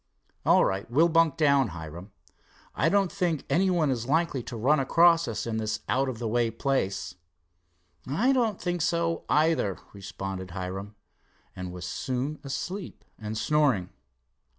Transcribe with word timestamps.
"All 0.47 0.65
right, 0.65 0.89
we'll 0.89 1.09
bunk 1.09 1.37
down, 1.37 1.67
Hiram. 1.77 2.09
I 2.73 2.89
don't 2.89 3.11
think 3.11 3.43
any 3.51 3.69
one 3.69 3.91
is 3.91 4.07
likely 4.07 4.41
to 4.41 4.57
run 4.57 4.79
across 4.79 5.27
us 5.27 5.45
in 5.45 5.57
this 5.57 5.81
out 5.87 6.09
of 6.09 6.17
the 6.17 6.27
way 6.27 6.49
place." 6.49 7.13
"I 8.07 8.33
don't 8.33 8.59
think 8.59 8.81
so, 8.81 9.25
either," 9.29 9.77
responded 9.93 10.49
Hiram, 10.57 10.95
and 11.55 11.71
was 11.71 11.85
soon 11.85 12.39
asleep 12.43 13.05
and 13.19 13.37
snoring. 13.37 13.91